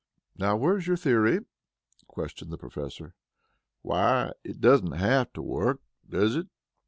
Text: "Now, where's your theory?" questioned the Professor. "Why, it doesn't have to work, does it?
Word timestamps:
"Now, 0.35 0.55
where's 0.55 0.87
your 0.87 0.97
theory?" 0.97 1.41
questioned 2.07 2.51
the 2.51 2.57
Professor. 2.57 3.13
"Why, 3.83 4.31
it 4.43 4.59
doesn't 4.59 4.93
have 4.93 5.31
to 5.33 5.43
work, 5.43 5.79
does 6.09 6.35
it? 6.35 6.47